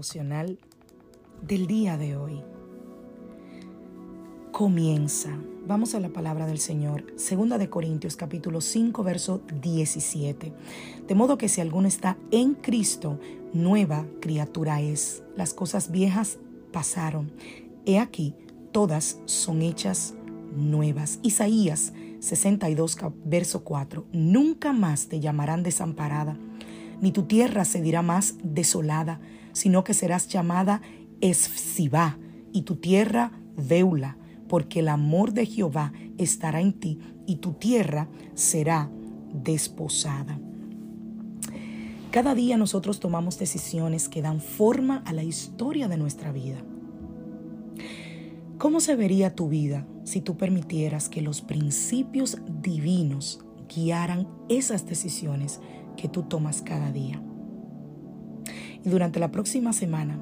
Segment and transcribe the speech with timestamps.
[0.00, 0.58] Devocional
[1.46, 2.40] del día de hoy.
[4.50, 5.28] Comienza.
[5.66, 7.04] Vamos a la palabra del Señor.
[7.16, 10.54] Segunda de Corintios capítulo 5 verso 17.
[11.06, 13.20] De modo que si alguno está en Cristo,
[13.52, 15.22] nueva criatura es.
[15.36, 16.38] Las cosas viejas
[16.72, 17.30] pasaron.
[17.84, 18.34] He aquí,
[18.72, 20.14] todas son hechas
[20.56, 21.18] nuevas.
[21.22, 24.06] Isaías 62 verso 4.
[24.12, 26.38] Nunca más te llamarán desamparada,
[27.00, 29.20] ni tu tierra se dirá más desolada,
[29.52, 30.82] sino que serás llamada
[31.20, 32.18] Esfsibá
[32.52, 34.16] y tu tierra Veula
[34.48, 38.90] porque el amor de Jehová estará en ti y tu tierra será
[39.32, 40.40] desposada.
[42.10, 46.58] Cada día nosotros tomamos decisiones que dan forma a la historia de nuestra vida.
[48.58, 55.60] ¿Cómo se vería tu vida si tú permitieras que los principios divinos guiaran esas decisiones
[56.00, 57.20] que tú tomas cada día?
[58.84, 60.18] Y durante la próxima semana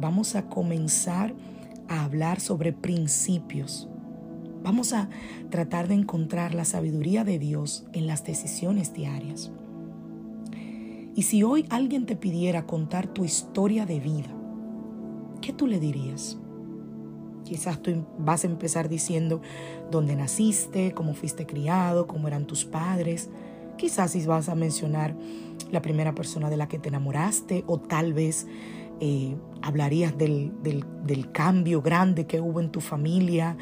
[0.00, 1.34] vamos a comenzar
[1.88, 3.88] a hablar sobre principios.
[4.62, 5.08] Vamos a
[5.50, 9.50] tratar de encontrar la sabiduría de Dios en las decisiones diarias.
[11.14, 14.28] Y si hoy alguien te pidiera contar tu historia de vida,
[15.40, 16.38] ¿qué tú le dirías?
[17.44, 19.40] Quizás tú vas a empezar diciendo
[19.90, 23.30] dónde naciste, cómo fuiste criado, cómo eran tus padres.
[23.78, 25.14] Quizás si vas a mencionar
[25.70, 28.46] la primera persona de la que te enamoraste o tal vez
[29.00, 30.52] eh, hablarías del,
[31.32, 33.56] cambio grande que hubo en tu familia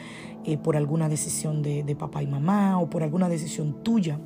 [0.44, 4.18] eh, por alguna decisión de, de, papá y mamá o por alguna decisión tuya.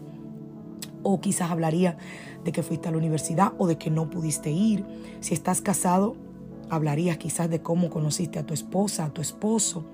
[1.02, 1.96] O quizás hablaría
[2.44, 4.84] de que fuiste a la universidad o de que no pudiste ir.
[5.18, 6.14] Si estás casado,
[6.68, 9.84] hablarías quizás de cómo conociste a tu esposa, a tu esposo.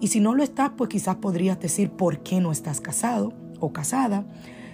[0.00, 3.72] Y si no lo estás, pues quizás podrías decir por qué no estás casado o
[3.72, 4.26] casada.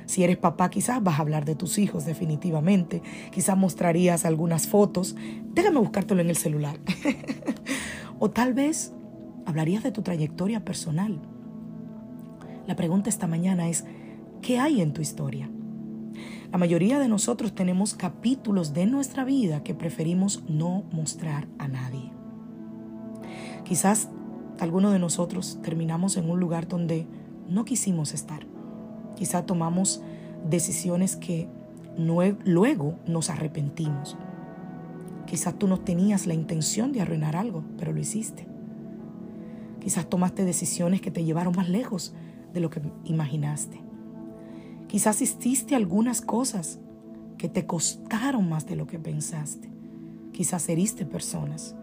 [0.07, 3.03] Si eres papá, quizás vas a hablar de tus hijos definitivamente.
[3.33, 5.17] Quizás mostrarías algunas fotos.
[5.53, 6.79] Déjame buscártelo en el celular.
[8.19, 8.93] o tal vez
[9.45, 11.21] hablarías de tu trayectoria personal.
[12.67, 13.85] La pregunta esta mañana es,
[14.43, 15.51] ¿qué hay en tu historia?
[16.53, 22.13] La mayoría de nosotros tenemos capítulos de nuestra vida que preferimos no mostrar a nadie.
[23.65, 24.09] Quizás
[24.61, 27.07] algunos de nosotros terminamos en un lugar donde
[27.49, 28.47] no quisimos estar.
[29.17, 30.03] Quizá tomamos
[30.49, 31.49] decisiones que
[31.97, 34.17] luego nos arrepentimos.
[35.27, 38.47] Quizás tú no tenías la intención de arruinar algo, pero lo hiciste.
[39.81, 42.15] Quizás tomaste decisiones que te llevaron más lejos
[42.53, 43.81] de lo que imaginaste.
[44.89, 46.79] Quizás hiciste algunas cosas
[47.39, 49.71] que te costaron más de lo que pensaste.
[50.33, 51.75] Quizás heriste personas.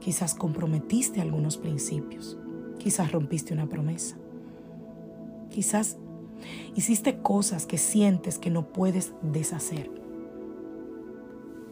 [0.00, 2.38] Quizás comprometiste algunos principios.
[2.78, 4.16] Quizás rompiste una promesa.
[5.50, 5.96] Quizás
[6.74, 9.90] Hiciste cosas que sientes que no puedes deshacer.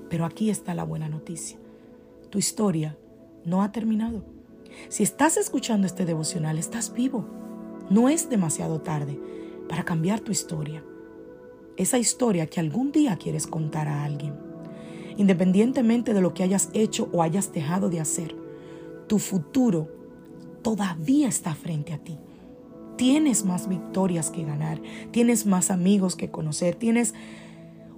[0.09, 1.59] Pero aquí está la buena noticia.
[2.31, 2.97] Tu historia
[3.45, 4.25] no ha terminado.
[4.89, 7.25] Si estás escuchando este devocional, estás vivo.
[7.91, 9.19] No es demasiado tarde
[9.69, 10.85] para cambiar tu historia.
[11.77, 14.35] Esa historia que algún día quieres contar a alguien.
[15.17, 18.35] Independientemente de lo que hayas hecho o hayas dejado de hacer,
[19.07, 19.89] tu futuro
[20.63, 22.19] todavía está frente a ti
[22.97, 24.81] tienes más victorias que ganar,
[25.11, 27.15] tienes más amigos que conocer, tienes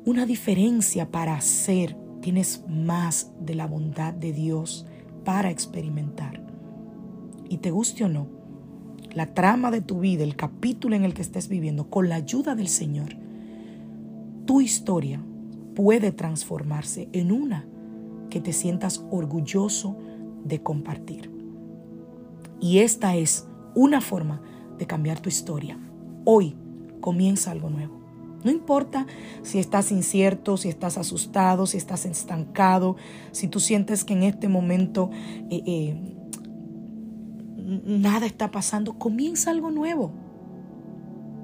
[0.05, 4.87] una diferencia para hacer, tienes más de la bondad de Dios
[5.25, 6.43] para experimentar.
[7.49, 8.27] Y te guste o no,
[9.13, 12.55] la trama de tu vida, el capítulo en el que estés viviendo, con la ayuda
[12.55, 13.17] del Señor,
[14.47, 15.21] tu historia
[15.75, 17.67] puede transformarse en una
[18.31, 19.97] que te sientas orgulloso
[20.45, 21.31] de compartir.
[22.61, 24.43] Y esta es una forma
[24.79, 25.79] de cambiar tu historia.
[26.25, 26.57] Hoy
[27.01, 27.99] comienza algo nuevo.
[28.45, 29.07] No importa
[29.43, 32.97] si estás incierto, si estás asustado, si estás estancado,
[33.33, 35.11] si tú sientes que en este momento
[35.51, 36.17] eh, eh,
[37.85, 40.13] nada está pasando, comienza algo nuevo.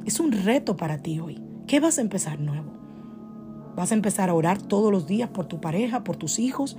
[0.06, 1.42] Es un reto para ti hoy.
[1.66, 2.72] ¿Qué vas a empezar nuevo?
[3.74, 6.76] ¿Vas a empezar a orar todos los días por tu pareja, por tus hijos?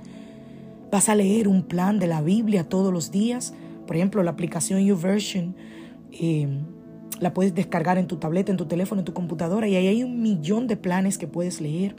[0.90, 3.52] ¿Vas a leer un plan de la Biblia todos los días?
[3.86, 5.54] Por ejemplo, la aplicación YouVersion
[6.20, 6.64] Em,
[7.20, 10.02] la puedes descargar en tu tableta, en tu teléfono, en tu computadora y ahí hay
[10.02, 11.96] un millón de planes que puedes leer.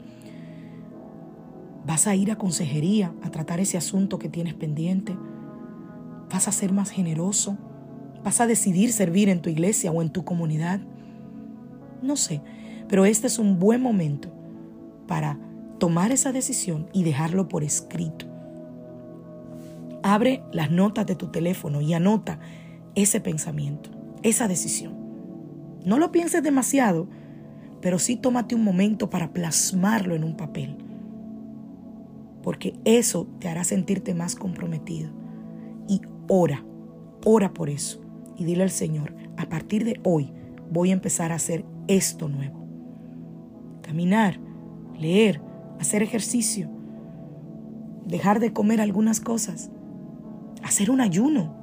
[1.86, 5.16] Vas a ir a consejería a tratar ese asunto que tienes pendiente.
[6.30, 7.56] Vas a ser más generoso.
[8.22, 10.80] Vas a decidir servir en tu iglesia o en tu comunidad.
[12.02, 12.42] No sé,
[12.88, 14.28] pero este es un buen momento
[15.06, 15.38] para
[15.78, 18.26] tomar esa decisión y dejarlo por escrito.
[20.02, 22.38] Abre las notas de tu teléfono y anota
[22.94, 23.90] ese pensamiento,
[24.22, 24.94] esa decisión.
[25.84, 27.08] No lo pienses demasiado,
[27.80, 30.76] pero sí tómate un momento para plasmarlo en un papel,
[32.42, 35.10] porque eso te hará sentirte más comprometido.
[35.86, 36.64] Y ora,
[37.24, 38.00] ora por eso
[38.36, 40.32] y dile al Señor, a partir de hoy
[40.70, 42.66] voy a empezar a hacer esto nuevo.
[43.82, 44.38] Caminar,
[44.98, 45.40] leer,
[45.80, 46.68] hacer ejercicio,
[48.06, 49.70] dejar de comer algunas cosas,
[50.62, 51.54] hacer un ayuno,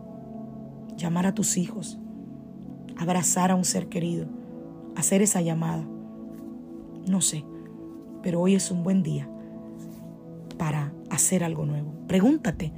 [0.98, 2.00] llamar a tus hijos,
[2.98, 4.28] abrazar a un ser querido,
[4.96, 5.86] hacer esa llamada.
[7.08, 7.46] No sé,
[8.22, 9.30] pero hoy es un buen día
[10.58, 11.94] para hacer algo nuevo.
[12.08, 12.72] Pregúntate,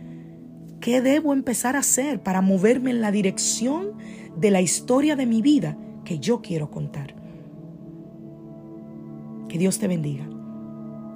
[0.80, 3.94] ¿qué debo empezar a hacer para moverme en la dirección
[4.38, 7.16] de la historia de mi vida que yo quiero contar?
[9.48, 10.28] Que Dios te bendiga.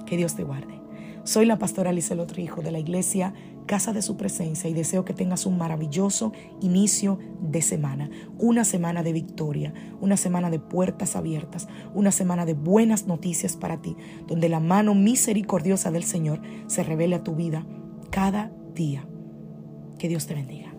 [0.06, 0.81] Que Dios te guarde.
[1.24, 3.34] Soy la pastora Alice Hijo de la iglesia
[3.68, 8.10] Casa de Su Presencia y deseo que tengas un maravilloso inicio de semana.
[8.40, 9.72] Una semana de victoria,
[10.02, 13.96] una semana de puertas abiertas, una semana de buenas noticias para ti,
[14.28, 17.68] donde la mano misericordiosa del Señor se revele a tu vida
[18.10, 19.08] cada día.
[20.00, 20.71] Que Dios te bendiga.